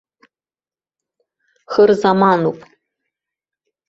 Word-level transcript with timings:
Хырзамануп! 1.73 2.57